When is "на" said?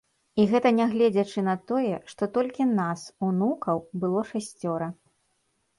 1.49-1.55